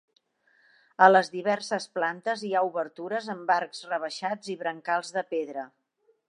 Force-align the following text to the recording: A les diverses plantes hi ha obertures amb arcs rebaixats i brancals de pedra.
A 1.07 1.09
les 1.09 1.27
diverses 1.33 1.85
plantes 1.97 2.45
hi 2.47 2.49
ha 2.59 2.63
obertures 2.71 3.29
amb 3.35 3.53
arcs 3.57 3.85
rebaixats 3.93 4.51
i 4.55 4.57
brancals 4.65 5.15
de 5.21 5.25
pedra. 5.37 5.69